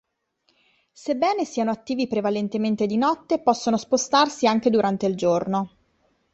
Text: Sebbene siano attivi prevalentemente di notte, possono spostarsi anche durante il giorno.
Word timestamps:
Sebbene 0.91 1.45
siano 1.45 1.69
attivi 1.69 2.07
prevalentemente 2.07 2.87
di 2.87 2.97
notte, 2.97 3.39
possono 3.39 3.77
spostarsi 3.77 4.47
anche 4.47 4.71
durante 4.71 5.05
il 5.05 5.15
giorno. 5.15 5.71